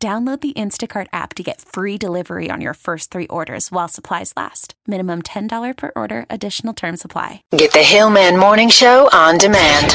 Download 0.00 0.40
the 0.40 0.52
Instacart 0.52 1.08
app 1.12 1.34
to 1.34 1.42
get 1.42 1.60
free 1.60 1.98
delivery 1.98 2.52
on 2.52 2.60
your 2.60 2.74
first 2.74 3.10
three 3.10 3.26
orders 3.26 3.72
while 3.72 3.88
supplies 3.88 4.32
last. 4.36 4.74
Minimum 4.86 5.22
$10 5.22 5.76
per 5.76 5.90
order, 5.96 6.24
additional 6.30 6.72
term 6.72 6.96
supply. 6.96 7.42
Get 7.50 7.72
the 7.72 7.82
Hillman 7.82 8.38
Morning 8.38 8.68
Show 8.68 9.08
on 9.12 9.38
demand. 9.38 9.86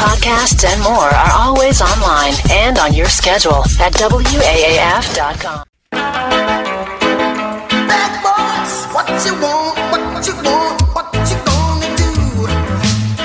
Podcasts 0.00 0.64
and 0.64 0.82
more 0.82 0.96
are 0.96 1.32
always 1.34 1.82
online 1.82 2.32
and 2.50 2.78
on 2.78 2.94
your 2.94 3.08
schedule 3.10 3.60
at 3.78 3.92
WAAF.com. 3.92 5.64
Bad 7.84 8.12
boys, 8.24 8.86
what 8.94 9.10
you 9.26 9.34
want, 9.42 9.76
what 9.92 10.26
you 10.26 10.36
want, 10.36 10.80
what 10.94 11.12
you 11.28 11.36
gonna 11.44 11.96
do 11.98 12.08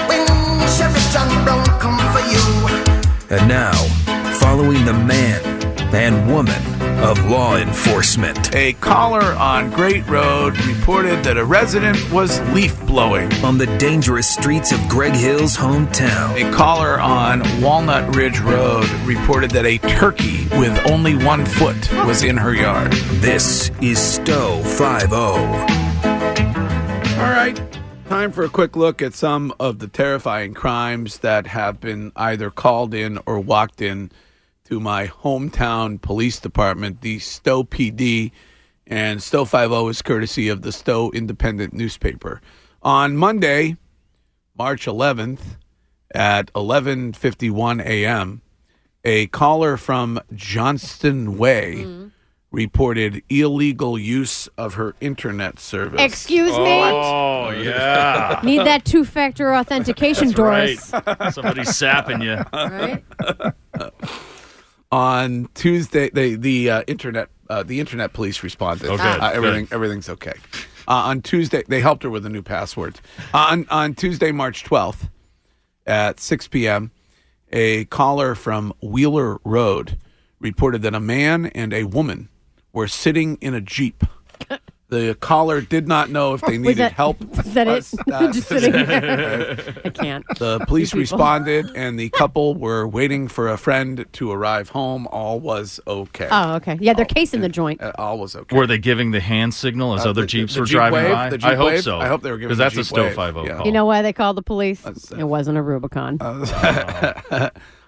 when 0.10 0.28
Chevy 0.68 1.00
John 1.14 1.46
Brown 1.46 1.64
come 1.80 1.98
for 2.12 2.20
you? 2.28 2.44
And 3.30 3.48
now, 3.48 3.72
following 4.38 4.84
the 4.84 4.92
man 4.92 5.55
and 5.96 6.28
woman 6.28 6.62
of 7.02 7.26
law 7.30 7.56
enforcement. 7.56 8.54
A 8.54 8.74
caller 8.74 9.22
on 9.22 9.72
Great 9.72 10.06
Road 10.08 10.58
reported 10.66 11.24
that 11.24 11.38
a 11.38 11.46
resident 11.46 12.12
was 12.12 12.42
leaf 12.54 12.78
blowing. 12.86 13.32
On 13.36 13.58
the 13.58 13.68
dangerous 13.78 14.30
streets 14.30 14.74
of 14.74 14.90
Greg 14.90 15.14
Hill's 15.14 15.56
hometown. 15.56 16.36
A 16.36 16.54
caller 16.54 17.00
on 17.00 17.44
Walnut 17.62 18.14
Ridge 18.14 18.40
Road 18.42 18.90
reported 19.06 19.52
that 19.52 19.66
a 19.66 19.78
turkey 19.78 20.46
with 20.60 20.78
only 20.92 21.16
one 21.16 21.46
foot 21.46 21.90
was 22.06 22.24
in 22.24 22.36
her 22.36 22.54
yard. 22.54 22.92
This 23.22 23.72
is 23.82 23.98
Stow 23.98 24.62
5 24.64 25.14
All 25.14 25.46
right. 27.32 27.62
Time 28.10 28.34
for 28.34 28.44
a 28.44 28.50
quick 28.50 28.76
look 28.76 29.02
at 29.02 29.14
some 29.14 29.54
of 29.62 29.80
the 29.80 29.88
terrifying 29.88 30.54
crimes 30.54 31.20
that 31.20 31.48
have 31.48 31.80
been 31.80 32.12
either 32.18 32.52
called 32.52 32.94
in 32.94 33.18
or 33.26 33.40
walked 33.40 33.82
in 33.82 34.12
to 34.66 34.80
my 34.80 35.08
hometown 35.08 36.02
police 36.02 36.40
department, 36.40 37.02
the 37.02 37.20
Stow 37.20 37.64
PD, 37.64 38.32
and 38.88 39.22
Stow 39.22 39.46
50 39.46 39.90
is 39.90 40.02
courtesy 40.02 40.50
of 40.50 40.64
the 40.64 40.72
Stow 40.72 41.12
Independent 41.12 41.74
newspaper. 41.74 42.42
On 42.82 43.16
Monday, 43.16 43.78
March 44.58 44.86
11th 44.86 45.58
at 46.14 46.52
11:51 46.54 47.84
a.m., 47.86 48.42
a 49.04 49.28
caller 49.28 49.78
from 49.78 50.20
Johnston 50.34 51.38
Way 51.38 51.84
hmm. 51.84 52.08
reported 52.52 53.22
illegal 53.30 54.00
use 54.00 54.48
of 54.58 54.76
her 54.76 54.96
internet 55.00 55.60
service. 55.60 56.02
Excuse 56.02 56.58
me? 56.58 56.82
Oh, 56.82 57.46
oh 57.46 57.50
yeah. 57.52 58.40
Need 58.44 58.66
that 58.66 58.84
two 58.84 59.06
factor 59.06 59.54
authentication, 59.54 60.32
Doris. 60.32 60.92
Right. 60.92 61.34
Somebody's 61.34 61.76
sapping 61.76 62.22
you. 62.22 62.38
Right? 62.52 63.04
On 64.96 65.50
Tuesday, 65.54 66.10
the 66.10 66.36
the 66.36 66.70
uh, 66.70 66.84
internet 66.88 67.28
uh, 67.50 67.64
the 67.64 67.80
internet 67.82 68.14
police 68.14 68.42
responded. 68.44 68.88
Oh, 68.88 68.96
good, 68.98 69.06
Uh, 69.06 69.18
good. 69.20 69.36
everything 69.36 69.68
everything's 69.72 70.10
okay. 70.10 70.34
Uh, 70.88 70.94
on 71.12 71.22
Tuesday, 71.22 71.64
they 71.68 71.82
helped 71.82 72.04
her 72.04 72.10
with 72.10 72.26
a 72.26 72.30
new 72.30 72.42
password. 72.42 73.00
on 73.34 73.68
on 73.70 73.94
Tuesday, 73.94 74.32
March 74.32 74.64
twelfth, 74.64 75.10
at 75.86 76.20
six 76.20 76.48
p.m., 76.48 76.92
a 77.52 77.86
caller 77.86 78.36
from 78.36 78.74
Wheeler 78.82 79.40
Road 79.44 79.98
reported 80.40 80.82
that 80.84 80.94
a 80.96 81.00
man 81.00 81.48
and 81.48 81.74
a 81.74 81.84
woman 81.84 82.30
were 82.72 82.88
sitting 82.88 83.38
in 83.42 83.54
a 83.54 83.62
jeep. 83.62 84.04
The 84.88 85.16
caller 85.20 85.62
did 85.62 85.88
not 85.88 86.12
know 86.12 86.36
if 86.36 86.42
they 86.42 86.58
needed 86.60 86.78
that- 86.78 86.92
help. 86.92 87.20
was 87.38 87.54
that 87.56 87.68
it? 87.68 87.92
Uh, 88.12 88.32
Just 88.32 88.48
sitting 88.50 88.72
there. 88.72 89.58
I 89.84 89.90
can't. 89.90 90.24
The 90.38 90.60
police 90.68 90.94
responded, 90.94 91.72
and 91.76 92.00
the 92.00 92.10
couple 92.10 92.54
were 92.54 92.88
waiting 92.88 93.28
for 93.28 93.48
a 93.50 93.58
friend 93.58 94.06
to 94.14 94.32
arrive 94.32 94.70
home. 94.70 95.08
All 95.08 95.40
was 95.40 95.80
okay. 95.88 96.28
Oh, 96.30 96.54
okay. 96.58 96.78
Yeah, 96.80 96.94
they're 96.94 97.04
casing 97.06 97.42
the 97.42 97.50
joint. 97.50 97.82
Uh, 97.82 97.94
all 97.98 98.20
was 98.20 98.36
okay. 98.36 98.56
Were 98.56 98.68
they 98.68 98.78
giving 98.78 99.10
the 99.10 99.20
hand 99.20 99.56
signal 99.56 99.96
as 99.96 100.06
Uh, 100.06 100.12
other 100.12 100.22
the- 100.22 100.28
Jeeps 100.28 100.54
the 100.54 100.60
were 100.60 100.66
Jeep 100.68 100.76
driving 100.78 101.04
wave? 101.04 101.12
by? 101.14 101.30
The 101.32 101.38
Jeep 101.40 101.50
I 101.52 101.56
hope 101.56 101.66
wave? 101.68 101.82
so. 101.84 102.00
I 102.00 102.08
hope 102.08 102.22
they 102.22 102.30
were 102.32 102.38
giving 102.38 102.50
because 102.50 102.58
the 102.60 102.64
that's 102.66 102.76
a 102.76 102.78
Jeep 102.78 102.86
Stow 102.86 103.04
wave. 103.06 103.16
Five 103.16 103.38
O 103.38 103.44
Yeah. 103.46 103.58
call. 103.58 103.66
You 103.66 103.72
know 103.72 103.86
why 103.86 104.04
they 104.04 104.14
called 104.14 104.38
the 104.38 104.44
police? 104.44 104.86
Uh, 104.86 104.94
It 105.18 105.24
wasn't 105.24 105.58
a 105.58 105.64
Rubicon. 105.64 106.20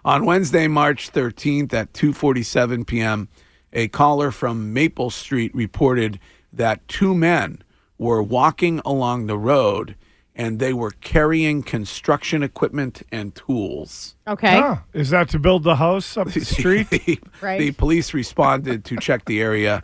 On 0.05 0.25
Wednesday, 0.25 0.67
March 0.67 1.11
13th 1.11 1.73
at 1.73 1.93
2:47 1.93 2.87
p.m., 2.87 3.27
a 3.73 3.87
caller 3.89 4.31
from 4.31 4.73
Maple 4.73 5.09
Street 5.09 5.53
reported 5.53 6.19
that 6.53 6.87
two 6.87 7.13
men 7.15 7.61
were 7.97 8.21
walking 8.21 8.81
along 8.85 9.27
the 9.27 9.37
road 9.37 9.95
and 10.35 10.59
they 10.59 10.71
were 10.71 10.91
carrying 11.01 11.63
construction 11.63 12.43
equipment 12.43 13.01
and 13.11 13.33
tools. 13.33 14.15
okay. 14.27 14.59
Ah, 14.63 14.83
is 14.93 15.09
that 15.09 15.29
to 15.29 15.39
build 15.39 15.63
the 15.63 15.77
house 15.77 16.15
up 16.15 16.29
the 16.31 16.41
street? 16.45 16.89
the, 16.91 17.19
Right. 17.41 17.59
the 17.59 17.71
police 17.71 18.13
responded 18.13 18.85
to 18.85 18.97
check 18.97 19.25
the 19.25 19.41
area. 19.41 19.81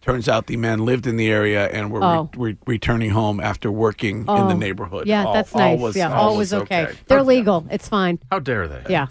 Turns 0.00 0.26
out 0.26 0.46
the 0.46 0.56
men 0.56 0.86
lived 0.86 1.06
in 1.06 1.16
the 1.18 1.28
area 1.30 1.68
and 1.68 1.90
were 1.92 2.02
Oh. 2.02 2.30
re- 2.34 2.52
re- 2.52 2.58
returning 2.66 3.10
home 3.10 3.38
after 3.40 3.70
working 3.70 4.20
in 4.20 4.24
Oh. 4.28 4.48
the 4.48 4.54
neighborhood. 4.54 5.06
Yeah, 5.06 5.26
All- 5.26 5.34
that's 5.34 5.52
all 5.54 5.60
nice. 5.60 5.78
was- 5.80 5.96
yeah, 5.96 6.10
all 6.14 6.30
all 6.30 6.36
was 6.38 6.52
was 6.52 6.62
okay. 6.62 6.88
They're 7.06 7.22
legal. 7.22 7.66
It's 7.70 7.86
fine. 7.86 8.18
How 8.30 8.38
dare 8.38 8.66
they? 8.68 8.80
Yeah. 8.88 9.08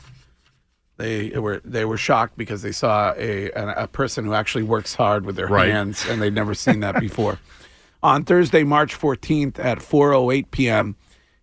They 0.99 1.29
were 1.29 1.61
they 1.63 1.85
were 1.85 1.95
shocked 1.97 2.37
because 2.37 2.61
they 2.61 2.73
saw 2.73 3.13
a 3.17 3.49
an, 3.51 3.69
a 3.69 3.87
person 3.87 4.25
who 4.25 4.33
actually 4.33 4.63
works 4.63 4.93
hard 4.95 5.25
with 5.25 5.37
their 5.37 5.47
Right. 5.47 5.69
hands 5.71 6.05
and 6.07 6.21
they'd 6.21 6.33
never 6.33 6.53
seen 6.53 6.81
that 6.81 6.99
before. 6.99 7.39
On 8.03 8.25
Thursday, 8.25 8.63
March 8.63 8.97
14th 8.99 9.59
at 9.59 9.79
4:08 9.79 10.51
p.m., 10.51 10.95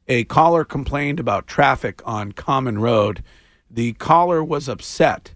a 0.08 0.24
caller 0.24 0.62
complained 0.64 1.18
about 1.18 1.46
traffic 1.46 2.02
on 2.04 2.32
Common 2.32 2.78
Road. 2.78 3.22
The 3.70 3.94
caller 3.94 4.44
was 4.44 4.68
upset 4.68 5.32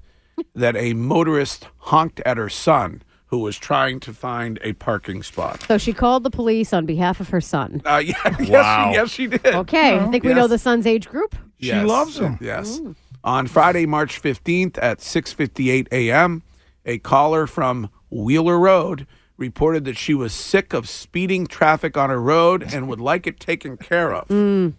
that 0.54 0.76
a 0.76 0.92
motorist 0.92 1.68
honked 1.78 2.20
at 2.26 2.36
her 2.36 2.48
son 2.50 3.02
who 3.26 3.38
was 3.38 3.56
trying 3.58 4.00
to 4.00 4.12
find 4.12 4.58
a 4.62 4.72
parking 4.74 5.22
spot. 5.22 5.62
So 5.66 5.78
she 5.78 5.92
called 5.94 6.24
the 6.24 6.30
police 6.30 6.72
on 6.74 6.84
behalf 6.84 7.20
of 7.20 7.28
her 7.30 7.40
son. 7.40 7.80
Uh, 7.86 7.96
yeah, 8.04 8.14
Wow. 8.50 8.92
yes, 8.92 9.10
she, 9.10 9.22
yes, 9.24 9.32
she 9.32 9.38
did. 9.38 9.54
Okay. 9.54 9.98
I 9.98 10.06
think 10.10 10.24
we 10.24 10.34
know 10.34 10.46
the 10.46 10.58
son's 10.58 10.86
age 10.86 11.08
group. 11.08 11.34
She 11.60 11.74
loves 11.74 12.18
him. 12.18 12.38
Yes. 12.40 12.80
On 13.22 13.46
Friday, 13.46 13.86
March 13.86 14.20
15th 14.20 14.78
at 14.82 14.98
6:58 15.00 15.88
a.m., 15.92 16.42
a 16.86 16.98
caller 16.98 17.46
from 17.46 17.90
Wheeler 18.10 18.58
Road 18.58 19.06
reported 19.36 19.84
that 19.84 19.96
she 19.96 20.14
was 20.14 20.32
sick 20.32 20.72
of 20.72 20.88
speeding 20.88 21.46
traffic 21.46 21.96
on 21.96 22.10
her 22.10 22.20
road 22.20 22.62
and 22.74 22.88
would 22.88 23.00
like 23.00 23.26
it 23.26 23.38
taken 23.40 23.76
care 23.76 24.14
of. 24.14 24.28
Mm. 24.28 24.74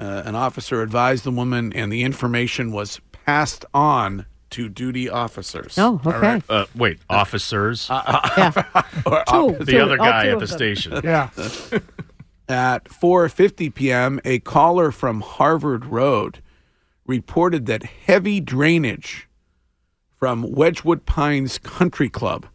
Uh, 0.00 0.22
an 0.24 0.34
officer 0.34 0.82
advised 0.82 1.24
the 1.24 1.30
woman, 1.30 1.72
and 1.72 1.92
the 1.92 2.02
information 2.02 2.72
was 2.72 3.00
passed 3.12 3.64
on 3.72 4.26
to 4.50 4.68
duty 4.68 5.08
officers. 5.08 5.76
Oh, 5.78 6.00
All 6.04 6.12
okay. 6.12 6.18
right? 6.18 6.42
Uh, 6.48 6.66
wait, 6.76 6.98
officers. 7.08 7.88
Yeah. 8.36 8.52
Or 9.06 9.24
Two. 9.28 9.64
the 9.64 9.72
two, 9.72 9.78
other 9.80 9.96
guy 9.96 10.28
at 10.28 10.38
the 10.38 10.46
them. 10.46 10.56
station. 10.56 11.00
Yeah. 11.04 11.30
At 12.48 12.84
4:50 12.84 13.72
p.m., 13.74 14.20
a 14.24 14.38
caller 14.40 14.90
from 14.92 15.20
Harvard 15.22 15.86
Road 15.86 16.40
reported 17.06 17.66
that 17.66 17.82
heavy 17.82 18.40
drainage 18.40 19.28
from 20.18 20.50
Wedgewood 20.52 21.06
Pines 21.06 21.58
Country 21.58 22.08
Club 22.08 22.46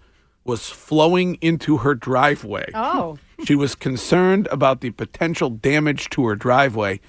was 0.43 0.69
flowing 0.69 1.35
into 1.35 1.77
her 1.77 1.93
driveway. 1.93 2.71
Oh. 2.73 3.19
She 3.45 3.55
was 3.55 3.75
concerned 3.75 4.47
about 4.51 4.81
the 4.81 4.89
potential 4.91 5.49
damage 5.49 6.09
to 6.09 6.25
her 6.25 6.35
driveway. 6.35 6.99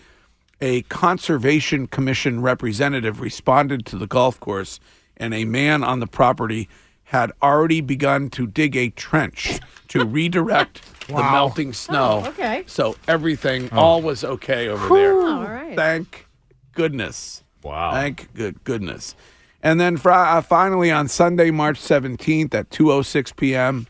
A 0.61 0.83
conservation 0.83 1.87
commission 1.87 2.43
representative 2.43 3.21
responded 3.21 3.87
to 3.87 3.97
the 3.97 4.07
golf 4.07 4.39
course, 4.41 4.79
and 5.17 5.33
a 5.33 5.47
man 5.47 5.83
on 5.83 6.01
the 6.01 6.07
property 6.07 6.69
had 7.05 7.33
already 7.43 7.81
begun 7.81 8.29
to 8.31 8.47
dig 8.47 8.77
a 8.77 8.91
trench 8.91 9.59
to 9.89 10.05
redirect 10.05 10.83
the 11.07 11.15
melting 11.15 11.73
snow. 11.73 12.23
Oh, 12.25 12.29
okay. 12.29 12.65
So 12.67 12.97
everything, 13.09 13.71
oh. 13.73 13.79
all 13.79 14.03
was 14.03 14.23
okay 14.23 14.69
over 14.69 14.95
there. 14.95 15.15
All 15.15 15.43
right. 15.43 15.75
Thank 15.75 16.27
goodness. 16.73 17.43
Wow. 17.63 17.93
Thank 17.93 18.33
good 18.35 18.63
goodness. 18.65 19.15
And 19.63 19.79
then 19.79 19.97
fri- 19.97 20.13
uh, 20.13 20.41
finally 20.41 20.91
on 20.91 21.09
Sunday, 21.09 21.51
March 21.51 21.79
17th 21.79 22.55
at 22.55 22.71
2:06 22.71 23.37
p.m., 23.37 23.87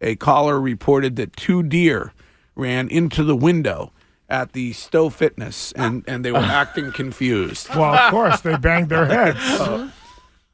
a 0.00 0.16
caller 0.16 0.60
reported 0.60 1.16
that 1.16 1.36
two 1.36 1.62
deer 1.62 2.12
ran 2.54 2.88
into 2.88 3.24
the 3.24 3.36
window 3.36 3.92
at 4.28 4.52
the 4.52 4.72
Stow 4.72 5.08
Fitness 5.08 5.72
and, 5.72 6.04
and 6.06 6.24
they 6.24 6.32
were 6.32 6.38
acting 6.38 6.92
confused. 6.92 7.68
Well, 7.70 7.94
of 7.94 8.10
course, 8.10 8.40
they 8.42 8.56
banged 8.56 8.90
their 8.90 9.06
heads. 9.06 9.38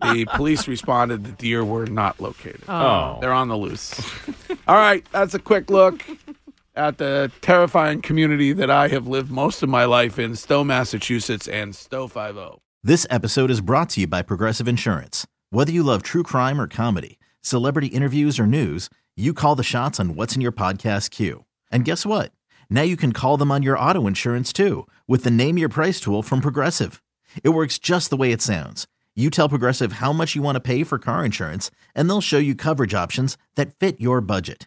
the 0.00 0.26
police 0.34 0.68
responded 0.68 1.24
the 1.24 1.32
deer 1.32 1.64
were 1.64 1.86
not 1.86 2.20
located. 2.20 2.62
Oh. 2.68 3.18
They're 3.20 3.32
on 3.32 3.48
the 3.48 3.56
loose. 3.56 4.00
All 4.68 4.76
right, 4.76 5.04
that's 5.10 5.34
a 5.34 5.38
quick 5.38 5.70
look 5.70 6.04
at 6.76 6.98
the 6.98 7.30
terrifying 7.40 8.02
community 8.02 8.52
that 8.52 8.70
I 8.70 8.88
have 8.88 9.06
lived 9.06 9.30
most 9.30 9.62
of 9.62 9.68
my 9.68 9.84
life 9.84 10.18
in, 10.18 10.36
Stow, 10.36 10.64
Massachusetts, 10.64 11.46
and 11.46 11.74
Stow 11.74 12.08
50. 12.08 12.58
This 12.82 13.06
episode 13.10 13.50
is 13.50 13.60
brought 13.60 13.90
to 13.90 14.00
you 14.00 14.06
by 14.06 14.22
Progressive 14.22 14.68
Insurance. 14.68 15.26
Whether 15.50 15.72
you 15.72 15.82
love 15.82 16.02
true 16.02 16.22
crime 16.22 16.60
or 16.60 16.66
comedy, 16.66 17.18
celebrity 17.40 17.86
interviews 17.88 18.38
or 18.38 18.46
news, 18.46 18.90
you 19.16 19.32
call 19.32 19.54
the 19.54 19.62
shots 19.62 20.00
on 20.00 20.16
what's 20.16 20.34
in 20.34 20.40
your 20.40 20.52
podcast 20.52 21.10
queue. 21.10 21.44
And 21.70 21.84
guess 21.84 22.04
what? 22.04 22.32
Now 22.68 22.82
you 22.82 22.96
can 22.96 23.12
call 23.12 23.36
them 23.36 23.52
on 23.52 23.62
your 23.62 23.78
auto 23.78 24.06
insurance 24.06 24.52
too 24.52 24.86
with 25.06 25.24
the 25.24 25.30
Name 25.30 25.56
Your 25.58 25.68
Price 25.68 26.00
tool 26.00 26.22
from 26.22 26.40
Progressive. 26.40 27.02
It 27.42 27.50
works 27.50 27.78
just 27.78 28.10
the 28.10 28.16
way 28.16 28.32
it 28.32 28.42
sounds. 28.42 28.86
You 29.14 29.30
tell 29.30 29.48
Progressive 29.48 29.94
how 29.94 30.12
much 30.12 30.34
you 30.34 30.42
want 30.42 30.56
to 30.56 30.60
pay 30.60 30.82
for 30.82 30.98
car 30.98 31.24
insurance, 31.24 31.70
and 31.94 32.08
they'll 32.08 32.20
show 32.20 32.38
you 32.38 32.56
coverage 32.56 32.94
options 32.94 33.38
that 33.54 33.78
fit 33.78 34.00
your 34.00 34.20
budget. 34.20 34.66